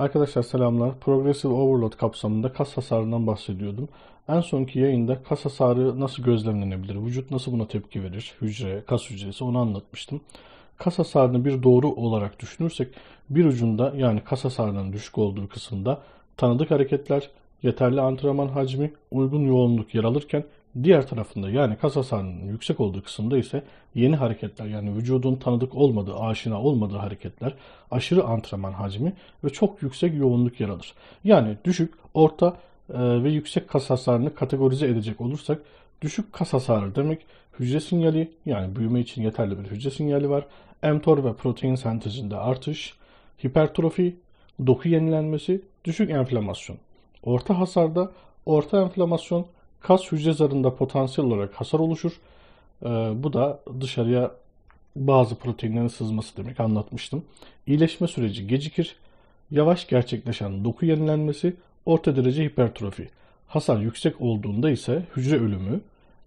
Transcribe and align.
Arkadaşlar 0.00 0.42
selamlar. 0.42 0.98
Progressive 1.00 1.52
Overload 1.52 1.92
kapsamında 1.92 2.52
kas 2.52 2.76
hasarından 2.76 3.26
bahsediyordum. 3.26 3.88
En 4.28 4.40
sonki 4.40 4.78
yayında 4.78 5.22
kas 5.22 5.44
hasarı 5.44 6.00
nasıl 6.00 6.22
gözlemlenebilir, 6.22 6.94
vücut 6.94 7.30
nasıl 7.30 7.52
buna 7.52 7.68
tepki 7.68 8.02
verir, 8.02 8.34
hücre, 8.40 8.82
kas 8.86 9.10
hücresi 9.10 9.44
onu 9.44 9.58
anlatmıştım. 9.58 10.20
Kas 10.78 10.98
hasarını 10.98 11.44
bir 11.44 11.62
doğru 11.62 11.88
olarak 11.88 12.40
düşünürsek 12.40 12.88
bir 13.30 13.44
ucunda 13.44 13.92
yani 13.96 14.20
kas 14.20 14.44
hasarının 14.44 14.92
düşük 14.92 15.18
olduğu 15.18 15.48
kısımda 15.48 16.02
tanıdık 16.36 16.70
hareketler, 16.70 17.30
yeterli 17.62 18.00
antrenman 18.00 18.48
hacmi, 18.48 18.92
uygun 19.10 19.42
yoğunluk 19.46 19.94
yer 19.94 20.04
alırken 20.04 20.44
diğer 20.82 21.06
tarafında 21.06 21.50
yani 21.50 21.76
kas 21.76 21.96
hasarının 21.96 22.46
yüksek 22.46 22.80
olduğu 22.80 23.02
kısımda 23.02 23.38
ise 23.38 23.62
yeni 23.94 24.16
hareketler 24.16 24.66
yani 24.66 24.96
vücudun 24.96 25.36
tanıdık 25.36 25.74
olmadığı, 25.74 26.16
aşina 26.16 26.62
olmadığı 26.62 26.96
hareketler, 26.96 27.54
aşırı 27.90 28.24
antrenman 28.24 28.72
hacmi 28.72 29.12
ve 29.44 29.50
çok 29.50 29.82
yüksek 29.82 30.14
yoğunluk 30.14 30.60
yer 30.60 30.68
alır. 30.68 30.94
Yani 31.24 31.56
düşük, 31.64 31.94
orta 32.14 32.56
e, 32.94 33.22
ve 33.22 33.30
yüksek 33.30 33.68
kas 33.68 33.90
hasarını 33.90 34.34
kategorize 34.34 34.86
edecek 34.86 35.20
olursak 35.20 35.62
düşük 36.02 36.32
kas 36.32 36.52
hasarı 36.52 36.94
demek 36.94 37.26
hücre 37.58 37.80
sinyali 37.80 38.32
yani 38.46 38.76
büyüme 38.76 39.00
için 39.00 39.22
yeterli 39.22 39.58
bir 39.58 39.64
hücre 39.64 39.90
sinyali 39.90 40.30
var. 40.30 40.46
mTOR 40.82 41.24
ve 41.24 41.32
protein 41.34 41.74
sentezinde 41.74 42.36
artış, 42.36 42.94
hipertrofi, 43.44 44.16
doku 44.66 44.88
yenilenmesi, 44.88 45.62
düşük 45.84 46.10
enflamasyon. 46.10 46.78
Orta 47.22 47.58
hasarda 47.58 48.12
orta 48.46 48.82
enflamasyon, 48.82 49.46
kas 49.80 50.12
hücre 50.12 50.32
zarında 50.32 50.74
potansiyel 50.74 51.30
olarak 51.30 51.54
hasar 51.54 51.78
oluşur. 51.78 52.12
Ee, 52.82 52.88
bu 53.14 53.32
da 53.32 53.60
dışarıya 53.80 54.30
bazı 54.96 55.34
proteinlerin 55.34 55.88
sızması 55.88 56.36
demek 56.36 56.60
anlatmıştım. 56.60 57.24
İyileşme 57.66 58.06
süreci 58.08 58.46
gecikir. 58.46 58.96
Yavaş 59.50 59.88
gerçekleşen 59.88 60.64
doku 60.64 60.86
yenilenmesi, 60.86 61.56
orta 61.86 62.16
derece 62.16 62.44
hipertrofi. 62.44 63.08
Hasar 63.48 63.80
yüksek 63.80 64.20
olduğunda 64.20 64.70
ise 64.70 65.02
hücre 65.16 65.36
ölümü, 65.36 65.80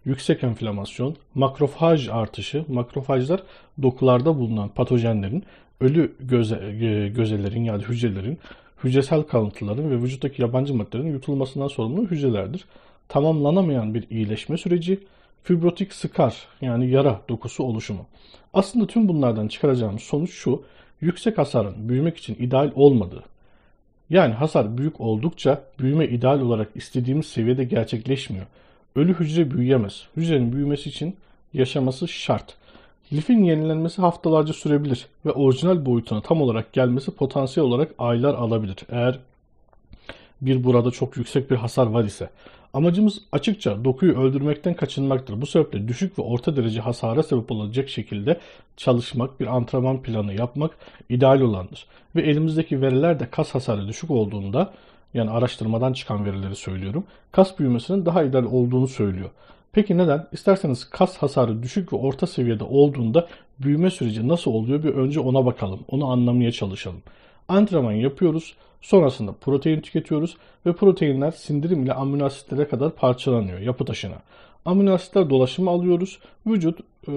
yüksek 0.04 0.44
enflamasyon, 0.44 1.16
makrofaj 1.34 2.08
artışı, 2.08 2.64
makrofajlar 2.68 3.42
dokularda 3.82 4.38
bulunan 4.38 4.68
patojenlerin, 4.68 5.44
ölü 5.80 6.14
göze, 6.20 6.56
e, 6.56 7.08
gözelerin 7.08 7.64
yani 7.64 7.82
hücrelerin, 7.82 8.38
hücresel 8.84 9.22
kalıntıların 9.22 9.90
ve 9.90 10.02
vücuttaki 10.02 10.42
yabancı 10.42 10.74
maddelerin 10.74 11.12
yutulmasından 11.12 11.68
sorumlu 11.68 12.10
hücrelerdir. 12.10 12.64
Tamamlanamayan 13.08 13.94
bir 13.94 14.10
iyileşme 14.10 14.56
süreci, 14.56 15.00
fibrotik 15.42 15.92
skar 15.92 16.48
yani 16.60 16.90
yara 16.90 17.20
dokusu 17.28 17.64
oluşumu. 17.64 18.06
Aslında 18.54 18.86
tüm 18.86 19.08
bunlardan 19.08 19.48
çıkaracağımız 19.48 20.02
sonuç 20.02 20.30
şu, 20.30 20.62
yüksek 21.00 21.38
hasarın 21.38 21.88
büyümek 21.88 22.16
için 22.16 22.34
ideal 22.34 22.70
olmadığı. 22.74 23.24
Yani 24.10 24.34
hasar 24.34 24.78
büyük 24.78 25.00
oldukça 25.00 25.64
büyüme 25.78 26.06
ideal 26.08 26.40
olarak 26.40 26.68
istediğimiz 26.74 27.26
seviyede 27.26 27.64
gerçekleşmiyor. 27.64 28.46
Ölü 28.96 29.14
hücre 29.14 29.50
büyüyemez. 29.50 30.06
Hücrenin 30.16 30.52
büyümesi 30.52 30.88
için 30.88 31.16
yaşaması 31.54 32.08
şart. 32.08 32.56
Lifin 33.12 33.44
yenilenmesi 33.44 34.00
haftalarca 34.00 34.52
sürebilir 34.52 35.06
ve 35.26 35.32
orijinal 35.32 35.86
boyutuna 35.86 36.20
tam 36.20 36.42
olarak 36.42 36.72
gelmesi 36.72 37.10
potansiyel 37.10 37.68
olarak 37.68 37.94
aylar 37.98 38.34
alabilir. 38.34 38.76
Eğer 38.88 39.18
bir 40.46 40.64
burada 40.64 40.90
çok 40.90 41.16
yüksek 41.16 41.50
bir 41.50 41.56
hasar 41.56 41.86
var 41.86 42.04
ise. 42.04 42.30
Amacımız 42.74 43.18
açıkça 43.32 43.84
dokuyu 43.84 44.18
öldürmekten 44.18 44.74
kaçınmaktır. 44.74 45.40
Bu 45.40 45.46
sebeple 45.46 45.88
düşük 45.88 46.18
ve 46.18 46.22
orta 46.22 46.56
derece 46.56 46.80
hasara 46.80 47.22
sebep 47.22 47.50
olacak 47.50 47.88
şekilde 47.88 48.40
çalışmak, 48.76 49.40
bir 49.40 49.46
antrenman 49.46 50.02
planı 50.02 50.34
yapmak 50.34 50.70
ideal 51.08 51.40
olandır. 51.40 51.86
Ve 52.16 52.22
elimizdeki 52.22 52.80
veriler 52.80 53.20
de 53.20 53.30
kas 53.30 53.54
hasarı 53.54 53.88
düşük 53.88 54.10
olduğunda 54.10 54.72
yani 55.14 55.30
araştırmadan 55.30 55.92
çıkan 55.92 56.24
verileri 56.24 56.56
söylüyorum. 56.56 57.04
Kas 57.32 57.58
büyümesinin 57.58 58.06
daha 58.06 58.22
ideal 58.22 58.44
olduğunu 58.44 58.88
söylüyor. 58.88 59.30
Peki 59.72 59.98
neden? 59.98 60.26
İsterseniz 60.32 60.90
kas 60.90 61.16
hasarı 61.16 61.62
düşük 61.62 61.92
ve 61.92 61.96
orta 61.96 62.26
seviyede 62.26 62.64
olduğunda 62.64 63.28
büyüme 63.58 63.90
süreci 63.90 64.28
nasıl 64.28 64.50
oluyor 64.50 64.82
bir 64.82 64.94
önce 64.94 65.20
ona 65.20 65.46
bakalım. 65.46 65.80
Onu 65.88 66.10
anlamaya 66.10 66.52
çalışalım. 66.52 67.02
Antrenman 67.48 67.92
yapıyoruz. 67.92 68.54
Sonrasında 68.80 69.32
protein 69.32 69.80
tüketiyoruz 69.80 70.36
ve 70.66 70.72
proteinler 70.72 71.30
sindirim 71.30 71.82
ile 71.84 71.92
amino 71.92 72.24
asitlere 72.24 72.68
kadar 72.68 72.90
parçalanıyor 72.90 73.58
yapı 73.58 73.84
taşına. 73.84 74.16
Amino 74.64 74.92
asitler 74.92 75.30
dolaşımı 75.30 75.70
alıyoruz. 75.70 76.18
Vücut 76.46 76.80
e, 77.08 77.12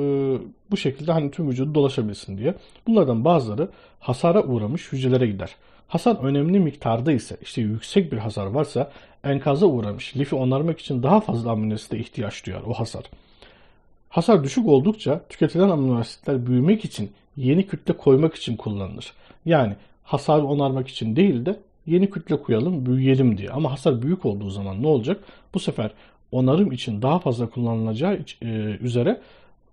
bu 0.72 0.78
şekilde 0.78 1.12
hani 1.12 1.32
tüm 1.32 1.50
vücudu 1.50 1.76
dolaşabilsin 1.76 2.38
diye. 2.38 2.56
Bunlardan 2.88 3.26
bazıları 3.26 3.70
hasara 4.00 4.44
uğramış 4.44 4.92
hücrelere 4.92 5.28
gider. 5.28 5.56
Hasar 5.88 6.16
önemli 6.24 6.60
miktarda 6.60 7.12
ise 7.12 7.38
işte 7.42 7.62
yüksek 7.62 8.12
bir 8.12 8.18
hasar 8.18 8.46
varsa 8.46 8.92
enkaza 9.24 9.66
uğramış 9.66 10.18
lifi 10.18 10.36
onarmak 10.36 10.80
için 10.80 11.04
daha 11.04 11.20
fazla 11.20 11.52
amino 11.52 11.74
asite 11.74 11.98
ihtiyaç 11.98 12.46
duyar 12.46 12.62
o 12.68 12.74
hasar. 12.74 13.04
Hasar 14.10 14.44
düşük 14.44 14.68
oldukça 14.68 15.22
tüketilen 15.30 15.70
amino 15.70 16.00
asitler 16.00 16.46
büyümek 16.46 16.86
için 16.86 17.12
yeni 17.38 17.68
kütle 17.68 17.98
koymak 17.98 18.36
için 18.36 18.58
kullanılır. 18.58 19.14
Yani 19.46 19.76
hasarı 20.07 20.45
onarmak 20.45 20.88
için 20.88 21.16
değil 21.16 21.45
de 21.45 21.59
yeni 21.85 22.09
kütle 22.09 22.41
koyalım, 22.41 22.85
büyüyelim 22.85 23.38
diye. 23.38 23.50
Ama 23.50 23.72
hasar 23.72 24.01
büyük 24.01 24.25
olduğu 24.25 24.50
zaman 24.50 24.84
ne 24.84 24.88
olacak? 24.88 25.23
Bu 25.53 25.59
sefer 25.59 25.91
onarım 26.31 26.72
için 26.72 27.01
daha 27.01 27.19
fazla 27.19 27.50
kullanılacağı 27.50 28.19
e, 28.41 28.47
üzere 28.81 29.22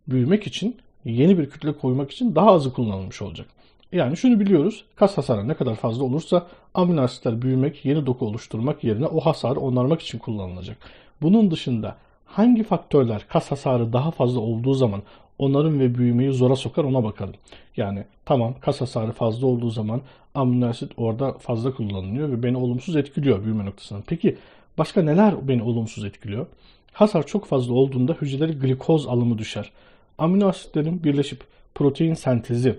büyümek 0.09 0.47
için 0.47 0.77
yeni 1.05 1.39
bir 1.39 1.51
kütle 1.51 1.73
koymak 1.73 2.11
için 2.11 2.35
daha 2.35 2.51
azı 2.51 2.73
kullanılmış 2.73 3.23
olacak. 3.23 3.47
Yani 3.93 4.17
şunu 4.17 4.41
biliyoruz. 4.41 4.85
Kas 4.97 5.19
hasarı 5.19 5.49
ne 5.49 5.55
kadar 5.55 5.75
fazla 5.75 6.05
olursa 6.05 6.47
amino 6.75 7.01
asitler 7.01 7.43
büyümek, 7.43 7.85
yeni 7.85 8.07
doku 8.07 8.27
oluşturmak 8.27 8.85
yerine 8.85 9.07
o 9.07 9.21
hasarı 9.21 9.61
onarmak 9.61 10.03
için 10.03 10.19
kullanılacak. 10.19 10.77
Bunun 11.23 11.51
dışında 11.51 11.97
hangi 12.25 12.63
faktörler 12.63 13.25
kas 13.29 13.51
hasarı 13.51 13.93
daha 13.93 14.11
fazla 14.11 14.41
olduğu 14.41 14.75
zaman 14.75 15.03
onarım 15.39 15.81
ve 15.81 15.95
büyümeyi 15.95 16.33
zora 16.33 16.57
sokar 16.57 16.85
ona 16.85 17.05
bakalım. 17.05 17.35
Yani 17.77 18.05
tamam 18.25 18.55
kas 18.61 18.81
hasarı 18.81 19.13
fazla 19.13 19.47
olduğu 19.47 19.71
zaman 19.71 20.01
amino 20.35 20.69
asit 20.69 20.93
orada 20.97 21.33
fazla 21.33 21.75
kullanılıyor 21.75 22.29
ve 22.29 22.43
beni 22.43 22.57
olumsuz 22.57 22.97
etkiliyor 22.97 23.45
büyüme 23.45 23.65
noktasında. 23.65 24.03
Peki 24.07 24.37
başka 24.79 25.03
neler 25.03 25.49
beni 25.49 25.63
olumsuz 25.63 26.05
etkiliyor? 26.05 26.47
Hasar 26.93 27.27
çok 27.27 27.47
fazla 27.47 27.75
olduğunda 27.75 28.13
hücreleri 28.13 28.59
glikoz 28.59 29.07
alımı 29.07 29.39
düşer. 29.39 29.71
Amino 30.19 30.49
asitlerin 30.49 31.05
birleşip 31.05 31.45
protein 31.75 32.15
sentezi 32.15 32.79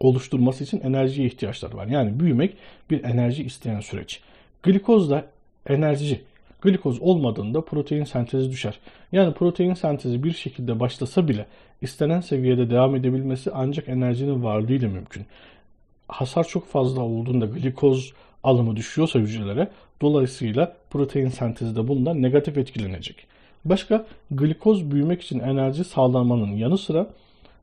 oluşturması 0.00 0.64
için 0.64 0.80
enerjiye 0.80 1.26
ihtiyaçları 1.26 1.76
var. 1.76 1.86
Yani 1.86 2.20
büyümek 2.20 2.56
bir 2.90 3.04
enerji 3.04 3.44
isteyen 3.44 3.80
süreç. 3.80 4.20
Glikoz 4.62 5.10
da 5.10 5.26
enerji. 5.66 6.20
Glikoz 6.62 7.00
olmadığında 7.00 7.60
protein 7.60 8.04
sentezi 8.04 8.50
düşer. 8.50 8.78
Yani 9.12 9.34
protein 9.34 9.74
sentezi 9.74 10.24
bir 10.24 10.32
şekilde 10.32 10.80
başlasa 10.80 11.28
bile 11.28 11.46
istenen 11.80 12.20
seviyede 12.20 12.70
devam 12.70 12.96
edebilmesi 12.96 13.50
ancak 13.54 13.88
enerjinin 13.88 14.42
varlığıyla 14.42 14.88
mümkün. 14.88 15.26
Hasar 16.08 16.44
çok 16.44 16.66
fazla 16.66 17.02
olduğunda 17.02 17.46
glikoz 17.46 18.12
alımı 18.44 18.76
düşüyorsa 18.76 19.18
hücrelere 19.18 19.68
dolayısıyla 20.00 20.76
protein 20.90 21.28
sentezi 21.28 21.76
de 21.76 21.88
bundan 21.88 22.22
negatif 22.22 22.58
etkilenecek. 22.58 23.26
Başka 23.64 24.06
glikoz 24.30 24.90
büyümek 24.90 25.22
için 25.22 25.40
enerji 25.40 25.84
sağlamanın 25.84 26.56
yanı 26.56 26.78
sıra 26.78 27.06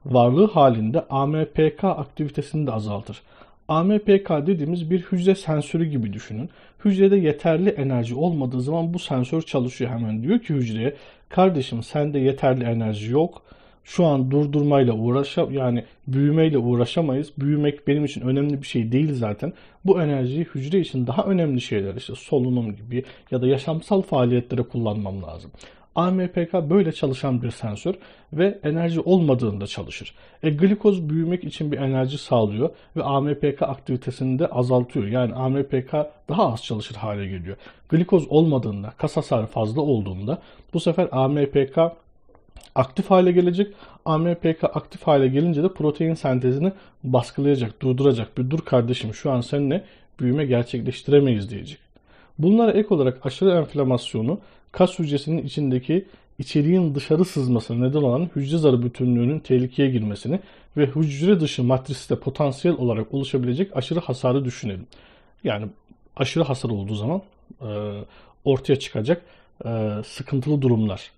varlığı 0.05 0.47
halinde 0.47 1.05
AMPK 1.09 1.83
aktivitesini 1.83 2.67
de 2.67 2.71
azaltır. 2.71 3.21
AMPK 3.67 4.29
dediğimiz 4.29 4.91
bir 4.91 5.01
hücre 5.01 5.35
sensörü 5.35 5.85
gibi 5.85 6.13
düşünün. 6.13 6.49
Hücrede 6.85 7.17
yeterli 7.17 7.69
enerji 7.69 8.15
olmadığı 8.15 8.61
zaman 8.61 8.93
bu 8.93 8.99
sensör 8.99 9.41
çalışıyor 9.41 9.91
hemen. 9.91 10.23
Diyor 10.23 10.39
ki 10.39 10.53
hücreye 10.53 10.95
kardeşim 11.29 11.83
sende 11.83 12.19
yeterli 12.19 12.63
enerji 12.63 13.11
yok. 13.11 13.41
Şu 13.83 14.05
an 14.05 14.31
durdurmayla 14.31 14.93
uğraşa 14.93 15.47
yani 15.51 15.83
büyümeyle 16.07 16.57
uğraşamayız. 16.57 17.31
Büyümek 17.37 17.87
benim 17.87 18.05
için 18.05 18.21
önemli 18.21 18.61
bir 18.61 18.67
şey 18.67 18.91
değil 18.91 19.13
zaten. 19.13 19.53
Bu 19.85 20.01
enerjiyi 20.01 20.45
hücre 20.55 20.79
için 20.79 21.07
daha 21.07 21.23
önemli 21.23 21.61
şeyler 21.61 21.95
işte 21.95 22.13
solunum 22.15 22.75
gibi 22.75 23.03
ya 23.31 23.41
da 23.41 23.47
yaşamsal 23.47 24.01
faaliyetlere 24.01 24.61
kullanmam 24.63 25.23
lazım. 25.23 25.51
AMPK 25.97 26.53
böyle 26.53 26.91
çalışan 26.91 27.41
bir 27.41 27.51
sensör 27.51 27.95
ve 28.33 28.59
enerji 28.63 29.01
olmadığında 29.01 29.67
çalışır. 29.67 30.15
E, 30.43 30.49
glikoz 30.49 31.09
büyümek 31.09 31.43
için 31.43 31.71
bir 31.71 31.77
enerji 31.77 32.17
sağlıyor 32.17 32.69
ve 32.95 33.03
AMPK 33.03 33.61
aktivitesini 33.61 34.39
de 34.39 34.47
azaltıyor. 34.47 35.07
Yani 35.07 35.33
AMPK 35.33 35.93
daha 36.29 36.53
az 36.53 36.63
çalışır 36.63 36.95
hale 36.95 37.27
geliyor. 37.27 37.57
Glikoz 37.89 38.27
olmadığında, 38.27 38.93
kas 38.97 39.17
hasarı 39.17 39.45
fazla 39.45 39.81
olduğunda 39.81 40.41
bu 40.73 40.79
sefer 40.79 41.07
AMPK 41.11 41.77
aktif 42.75 43.11
hale 43.11 43.31
gelecek. 43.31 43.73
AMPK 44.05 44.63
aktif 44.63 45.03
hale 45.03 45.27
gelince 45.27 45.63
de 45.63 45.73
protein 45.73 46.13
sentezini 46.13 46.71
baskılayacak, 47.03 47.81
durduracak. 47.81 48.37
Bir 48.37 48.49
dur 48.49 48.59
kardeşim 48.59 49.13
şu 49.13 49.31
an 49.31 49.41
seninle 49.41 49.83
büyüme 50.19 50.45
gerçekleştiremeyiz 50.45 51.49
diyecek. 51.49 51.79
Bunlara 52.39 52.71
ek 52.71 52.87
olarak 52.93 53.25
aşırı 53.25 53.51
enflamasyonu 53.51 54.39
kas 54.71 54.99
hücresinin 54.99 55.45
içindeki 55.45 56.05
içeriğin 56.39 56.95
dışarı 56.95 57.25
sızmasına 57.25 57.87
neden 57.87 58.01
olan 58.01 58.29
hücre 58.35 58.57
zarı 58.57 58.83
bütünlüğünün 58.83 59.39
tehlikeye 59.39 59.89
girmesini 59.89 60.39
ve 60.77 60.85
hücre 60.85 61.39
dışı 61.39 61.63
matriste 61.63 62.15
potansiyel 62.19 62.77
olarak 62.77 63.13
oluşabilecek 63.13 63.77
aşırı 63.77 63.99
hasarı 63.99 64.45
düşünelim. 64.45 64.87
Yani 65.43 65.67
aşırı 66.15 66.43
hasar 66.43 66.69
olduğu 66.69 66.95
zaman 66.95 67.21
e, 67.61 67.67
ortaya 68.45 68.79
çıkacak 68.79 69.21
e, 69.65 69.89
sıkıntılı 70.05 70.61
durumlar. 70.61 71.11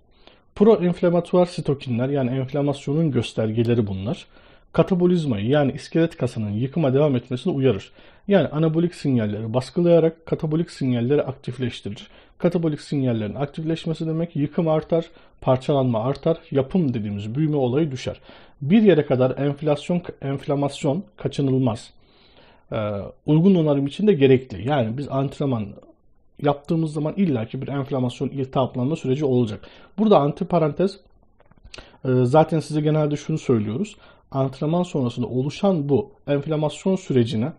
Proinflamatuar 0.55 1.45
sitokinler 1.45 2.09
yani 2.09 2.31
enflamasyonun 2.31 3.11
göstergeleri 3.11 3.87
bunlar. 3.87 4.25
Katabolizmayı 4.73 5.47
yani 5.47 5.71
iskelet 5.71 6.17
kasının 6.17 6.51
yıkıma 6.51 6.93
devam 6.93 7.15
etmesini 7.15 7.53
uyarır. 7.53 7.91
Yani 8.27 8.47
anabolik 8.47 8.95
sinyalleri 8.95 9.53
baskılayarak 9.53 10.25
katabolik 10.25 10.71
sinyalleri 10.71 11.23
aktifleştirir. 11.23 12.07
Katabolik 12.39 12.81
sinyallerin 12.81 13.35
aktifleşmesi 13.35 14.07
demek 14.07 14.35
yıkım 14.35 14.67
artar, 14.67 15.05
parçalanma 15.41 16.03
artar, 16.03 16.37
yapım 16.51 16.93
dediğimiz 16.93 17.35
büyüme 17.35 17.55
olayı 17.55 17.91
düşer. 17.91 18.19
Bir 18.61 18.81
yere 18.81 19.05
kadar 19.05 19.37
enflasyon, 19.37 20.01
enflamasyon 20.21 21.03
kaçınılmaz. 21.17 21.93
Ee, 22.71 22.75
uygun 23.25 23.55
onarım 23.55 23.87
için 23.87 24.07
de 24.07 24.13
gerekli. 24.13 24.67
Yani 24.67 24.97
biz 24.97 25.09
antrenman 25.09 25.67
yaptığımız 26.41 26.93
zaman 26.93 27.13
illaki 27.17 27.61
bir 27.61 27.67
enflamasyon 27.67 28.29
iltihaplanma 28.29 28.95
süreci 28.95 29.25
olacak. 29.25 29.67
Burada 29.97 30.19
antiparantez 30.19 30.99
e, 32.05 32.09
zaten 32.23 32.59
size 32.59 32.81
genelde 32.81 33.15
şunu 33.15 33.37
söylüyoruz. 33.37 33.97
Antrenman 34.31 34.83
sonrasında 34.83 35.27
oluşan 35.27 35.89
bu 35.89 36.11
enflamasyon 36.27 36.95
sürecine 36.95 37.53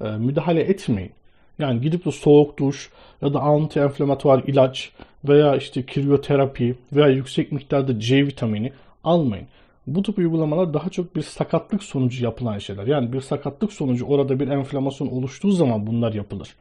e, 0.00 0.10
müdahale 0.10 0.60
etmeyin. 0.60 1.12
Yani 1.58 1.80
gidip 1.80 2.04
de 2.04 2.10
soğuk 2.10 2.58
duş 2.58 2.90
ya 3.22 3.34
da 3.34 3.38
anti-enflamatuar 3.38 4.50
ilaç 4.50 4.90
veya 5.24 5.56
işte 5.56 5.86
krioterapi 5.86 6.74
veya 6.92 7.08
yüksek 7.08 7.52
miktarda 7.52 8.00
C 8.00 8.26
vitamini 8.26 8.72
almayın. 9.04 9.46
Bu 9.86 10.02
tip 10.02 10.18
uygulamalar 10.18 10.74
daha 10.74 10.88
çok 10.90 11.16
bir 11.16 11.22
sakatlık 11.22 11.82
sonucu 11.82 12.24
yapılan 12.24 12.58
şeyler. 12.58 12.86
Yani 12.86 13.12
bir 13.12 13.20
sakatlık 13.20 13.72
sonucu 13.72 14.06
orada 14.06 14.40
bir 14.40 14.48
enflamasyon 14.48 15.08
oluştuğu 15.08 15.52
zaman 15.52 15.86
bunlar 15.86 16.12
yapılır. 16.12 16.54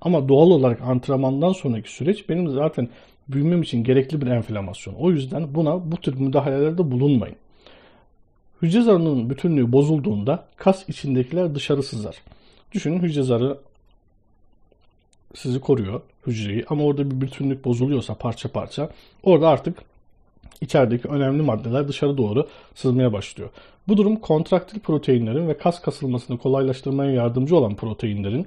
Ama 0.00 0.28
doğal 0.28 0.50
olarak 0.50 0.80
antrenmandan 0.80 1.52
sonraki 1.52 1.92
süreç 1.92 2.28
benim 2.28 2.48
zaten 2.48 2.88
büyümem 3.28 3.62
için 3.62 3.84
gerekli 3.84 4.20
bir 4.20 4.26
enflamasyon. 4.26 4.94
O 4.94 5.10
yüzden 5.10 5.54
buna 5.54 5.92
bu 5.92 5.96
tür 5.96 6.18
müdahalelerde 6.18 6.90
bulunmayın. 6.90 7.36
Hücre 8.62 8.82
zarının 8.82 9.30
bütünlüğü 9.30 9.72
bozulduğunda 9.72 10.44
kas 10.56 10.88
içindekiler 10.88 11.54
dışarı 11.54 11.82
sızar. 11.82 12.16
Düşünün 12.72 13.00
hücre 13.00 13.22
zarı 13.22 13.58
sizi 15.34 15.60
koruyor 15.60 16.00
hücreyi 16.26 16.64
ama 16.68 16.84
orada 16.84 17.10
bir 17.10 17.20
bütünlük 17.20 17.64
bozuluyorsa 17.64 18.14
parça 18.14 18.48
parça 18.48 18.90
orada 19.22 19.48
artık 19.48 19.78
içerideki 20.60 21.08
önemli 21.08 21.42
maddeler 21.42 21.88
dışarı 21.88 22.18
doğru 22.18 22.48
sızmaya 22.74 23.12
başlıyor. 23.12 23.50
Bu 23.88 23.96
durum 23.96 24.16
kontraktil 24.16 24.80
proteinlerin 24.80 25.48
ve 25.48 25.58
kas 25.58 25.82
kasılmasını 25.82 26.38
kolaylaştırmaya 26.38 27.12
yardımcı 27.12 27.56
olan 27.56 27.76
proteinlerin 27.76 28.46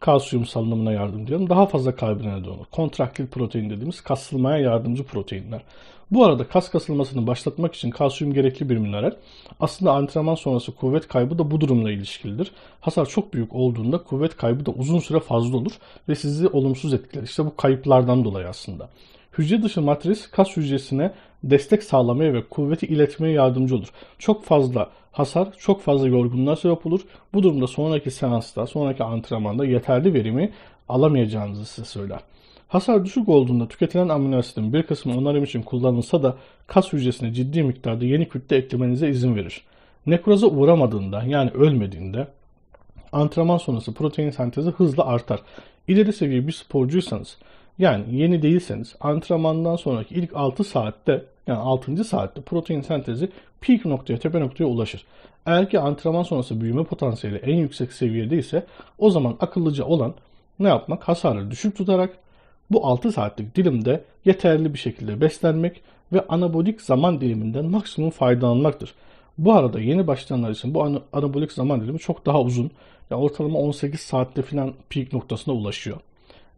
kalsiyum 0.00 0.46
salınımına 0.46 0.92
yardımcı 0.92 1.36
olan 1.36 1.48
daha 1.48 1.66
fazla 1.66 1.96
kaybına 1.96 2.36
neden. 2.36 2.54
Kontraktil 2.72 3.26
protein 3.26 3.70
dediğimiz 3.70 4.00
kasılmaya 4.00 4.58
yardımcı 4.58 5.04
proteinler. 5.04 5.62
Bu 6.10 6.24
arada 6.24 6.48
kas 6.48 6.70
kasılmasını 6.70 7.26
başlatmak 7.26 7.74
için 7.74 7.90
kalsiyum 7.90 8.34
gerekli 8.34 8.68
bir 8.68 8.76
mineral. 8.76 9.12
Aslında 9.60 9.92
antrenman 9.92 10.34
sonrası 10.34 10.74
kuvvet 10.74 11.08
kaybı 11.08 11.38
da 11.38 11.50
bu 11.50 11.60
durumla 11.60 11.90
ilişkilidir. 11.90 12.52
Hasar 12.80 13.06
çok 13.06 13.34
büyük 13.34 13.54
olduğunda 13.54 14.02
kuvvet 14.02 14.36
kaybı 14.36 14.66
da 14.66 14.70
uzun 14.70 14.98
süre 14.98 15.20
fazla 15.20 15.56
olur 15.56 15.72
ve 16.08 16.14
sizi 16.14 16.48
olumsuz 16.48 16.94
etkiler. 16.94 17.22
İşte 17.22 17.44
bu 17.44 17.56
kayıplardan 17.56 18.24
dolayı 18.24 18.48
aslında. 18.48 18.88
Hücre 19.38 19.62
dışı 19.62 19.82
matris 19.82 20.30
kas 20.30 20.56
hücresine 20.56 21.12
destek 21.44 21.82
sağlamaya 21.82 22.34
ve 22.34 22.44
kuvveti 22.44 22.86
iletmeye 22.86 23.34
yardımcı 23.34 23.76
olur. 23.76 23.88
Çok 24.18 24.44
fazla 24.44 24.90
hasar, 25.12 25.48
çok 25.58 25.82
fazla 25.82 26.08
yorgunluğa 26.08 26.56
sebep 26.56 26.86
olur. 26.86 27.00
Bu 27.34 27.42
durumda 27.42 27.66
sonraki 27.66 28.10
seansta, 28.10 28.66
sonraki 28.66 29.04
antrenmanda 29.04 29.64
yeterli 29.64 30.14
verimi 30.14 30.52
alamayacağınızı 30.88 31.64
size 31.64 31.84
söyler. 31.84 32.20
Hasar 32.68 33.04
düşük 33.04 33.28
olduğunda 33.28 33.68
tüketilen 33.68 34.08
amino 34.08 34.36
asitin 34.36 34.72
bir 34.72 34.82
kısmı 34.82 35.18
onarım 35.18 35.44
için 35.44 35.62
kullanılsa 35.62 36.22
da 36.22 36.36
kas 36.66 36.92
hücresine 36.92 37.32
ciddi 37.32 37.62
miktarda 37.62 38.04
yeni 38.04 38.28
kütle 38.28 38.56
eklemenize 38.56 39.08
izin 39.08 39.36
verir. 39.36 39.62
Nekroza 40.06 40.46
uğramadığında 40.46 41.22
yani 41.22 41.50
ölmediğinde 41.50 42.28
antrenman 43.12 43.58
sonrası 43.58 43.94
protein 43.94 44.30
sentezi 44.30 44.70
hızla 44.70 45.06
artar. 45.06 45.40
İleri 45.88 46.12
seviye 46.12 46.46
bir 46.46 46.52
sporcuysanız 46.52 47.38
yani 47.80 48.04
yeni 48.10 48.42
değilseniz 48.42 48.96
antrenmandan 49.00 49.76
sonraki 49.76 50.14
ilk 50.14 50.36
6 50.36 50.64
saatte 50.64 51.24
yani 51.46 51.58
6. 51.58 52.04
saatte 52.04 52.40
protein 52.40 52.80
sentezi 52.80 53.28
peak 53.60 53.84
noktaya, 53.84 54.18
tepe 54.18 54.40
noktaya 54.40 54.64
ulaşır. 54.64 55.04
Eğer 55.46 55.70
ki 55.70 55.80
antrenman 55.80 56.22
sonrası 56.22 56.60
büyüme 56.60 56.84
potansiyeli 56.84 57.36
en 57.36 57.56
yüksek 57.56 57.92
seviyede 57.92 58.38
ise 58.38 58.66
o 58.98 59.10
zaman 59.10 59.36
akıllıca 59.40 59.84
olan 59.84 60.14
ne 60.58 60.68
yapmak? 60.68 61.08
Hasarı 61.08 61.50
düşük 61.50 61.76
tutarak 61.76 62.18
bu 62.70 62.86
6 62.86 63.12
saatlik 63.12 63.56
dilimde 63.56 64.04
yeterli 64.24 64.74
bir 64.74 64.78
şekilde 64.78 65.20
beslenmek 65.20 65.82
ve 66.12 66.26
anabolik 66.28 66.80
zaman 66.80 67.20
diliminden 67.20 67.64
maksimum 67.64 68.10
faydalanmaktır. 68.10 68.94
Bu 69.38 69.52
arada 69.52 69.80
yeni 69.80 70.06
başlayanlar 70.06 70.50
için 70.50 70.74
bu 70.74 71.02
anabolik 71.12 71.52
zaman 71.52 71.80
dilimi 71.80 71.98
çok 71.98 72.26
daha 72.26 72.40
uzun. 72.42 72.70
Yani 73.10 73.22
ortalama 73.22 73.58
18 73.58 74.00
saatte 74.00 74.42
falan 74.42 74.74
peak 74.90 75.12
noktasına 75.12 75.54
ulaşıyor. 75.54 76.00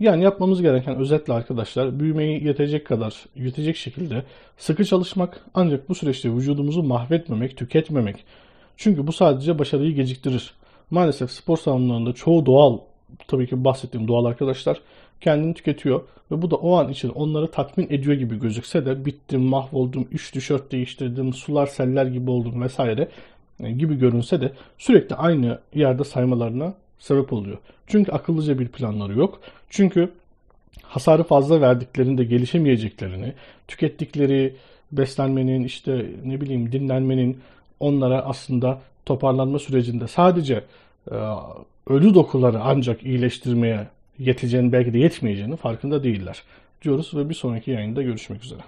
Yani 0.02 0.25
yapmamız 0.25 0.62
gereken 0.62 0.96
özetle 0.96 1.32
arkadaşlar 1.32 2.00
büyümeyi 2.00 2.44
yetecek 2.44 2.87
kadar, 2.87 3.25
yetecek 3.37 3.76
şekilde 3.76 4.22
sıkı 4.56 4.84
çalışmak 4.84 5.40
ancak 5.54 5.88
bu 5.88 5.94
süreçte 5.94 6.32
vücudumuzu 6.32 6.82
mahvetmemek, 6.82 7.56
tüketmemek. 7.56 8.16
Çünkü 8.76 9.06
bu 9.06 9.12
sadece 9.12 9.58
başarıyı 9.58 9.94
geciktirir. 9.94 10.54
Maalesef 10.90 11.31
spor 11.31 11.56
salonlarında 11.56 12.12
çoğu 12.12 12.46
doğal, 12.46 12.78
tabii 13.28 13.46
ki 13.46 13.64
bahsettiğim 13.64 14.08
doğal 14.08 14.25
arkadaşlar 14.25 14.81
kendini 15.20 15.54
tüketiyor 15.54 16.00
ve 16.31 16.43
bu 16.43 16.50
da 16.50 16.56
o 16.56 16.76
an 16.76 16.88
için 16.88 17.08
onları 17.08 17.50
tatmin 17.50 17.87
ediyor 17.90 18.16
gibi 18.16 18.40
gözükse 18.40 18.87
de 18.87 19.04
bittim, 19.04 19.40
mahvoldum, 19.43 20.08
3 20.12 20.31
tişört 20.31 20.72
değiştirdim, 20.72 21.32
sular 21.32 21.66
seller 21.66 22.06
gibi 22.06 22.31
oldum 22.31 22.62
vesaire 22.62 23.08
gibi 23.60 23.99
görünse 23.99 24.40
de 24.40 24.52
sürekli 24.78 25.16
aynı 25.16 25.58
yerde 25.75 26.04
saymalarına 26.04 26.75
sebep 27.02 27.32
oluyor. 27.32 27.58
Çünkü 27.87 28.12
akıllıca 28.12 28.58
bir 28.58 28.69
planları 28.69 29.19
yok. 29.19 29.40
Çünkü 29.70 30.10
hasarı 30.82 31.22
fazla 31.22 31.60
verdiklerinde 31.60 32.25
gelişemeyeceklerini, 32.25 33.32
tükettikleri 33.69 34.54
beslenmenin, 34.93 35.64
işte 35.64 36.06
ne 36.25 36.40
bileyim 36.40 36.72
dinlenmenin 36.72 37.40
onlara 37.81 38.22
aslında 38.22 38.81
toparlanma 39.06 39.58
sürecinde 39.58 40.08
sadece 40.08 40.64
e, 41.10 41.16
ölü 41.87 42.14
dokuları 42.14 42.60
ancak 42.62 43.02
iyileştirmeye 43.02 43.87
yeteceğini 44.19 44.72
belki 44.72 44.93
de 44.93 44.99
yetmeyeceğini 44.99 45.56
farkında 45.56 46.04
değiller 46.04 46.42
diyoruz 46.82 47.14
ve 47.14 47.28
bir 47.28 47.35
sonraki 47.35 47.71
yayında 47.71 48.02
görüşmek 48.02 48.44
üzere. 48.44 48.61